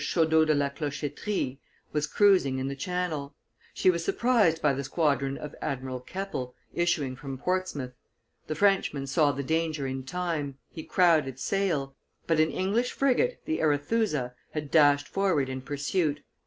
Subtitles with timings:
[0.03, 1.59] Chaudeau de la Clochetterie,
[1.93, 3.35] was cruising in the Channel;
[3.71, 7.93] she was surprised by the squadron of Admiral Keppel, issuing from Portsmouth;
[8.47, 11.95] the Frenchman saw the danger in time, he crowded sail;
[12.25, 16.21] but an English frigate, the Arethusa, had dashed forward in pursuit.